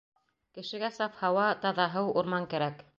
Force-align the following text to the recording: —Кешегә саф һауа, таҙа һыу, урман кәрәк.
—Кешегә 0.59 0.89
саф 0.97 1.21
һауа, 1.21 1.45
таҙа 1.67 1.89
һыу, 1.99 2.13
урман 2.23 2.53
кәрәк. 2.57 2.87